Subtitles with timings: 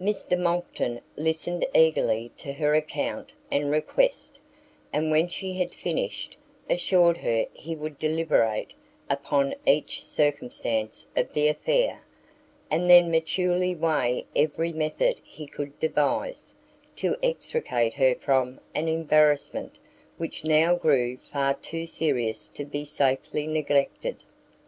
[0.00, 4.38] Mr Monckton listened eagerly to her account and request,
[4.92, 6.38] and when she had finished,
[6.70, 8.72] assured her he would deliberate
[9.10, 12.00] upon each circumstance of the affair,
[12.70, 16.54] and then maturely weigh every method he could devise,
[16.94, 19.80] to extricate her from an embarrassment
[20.16, 24.22] which now grew far too serious to be safely neglected.